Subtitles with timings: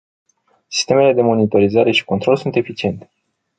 [0.67, 3.11] Sistemele de monitorizare și control sunt eficiente.